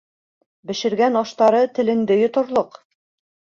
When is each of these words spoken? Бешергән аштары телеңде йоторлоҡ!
Бешергән 0.71 1.19
аштары 1.21 1.59
телеңде 1.77 2.19
йоторлоҡ! 2.23 2.81